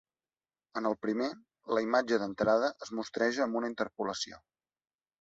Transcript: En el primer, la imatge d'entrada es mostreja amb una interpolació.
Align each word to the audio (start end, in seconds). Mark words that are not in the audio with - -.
En 0.79 0.89
el 0.89 0.97
primer, 1.07 1.27
la 1.79 1.85
imatge 1.87 2.21
d'entrada 2.25 2.73
es 2.87 2.95
mostreja 3.03 3.47
amb 3.49 3.63
una 3.63 3.75
interpolació. 3.77 4.47